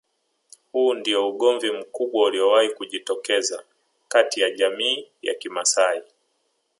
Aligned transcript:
Huu 0.71 0.93
ndio 0.93 1.29
ugomvi 1.29 1.71
mkubwa 1.71 2.25
uliowahi 2.27 2.69
kujitokeza 2.69 3.63
kati 4.07 4.41
ya 4.41 4.51
jamii 4.51 5.07
ya 5.21 5.33
kimasai 5.33 6.01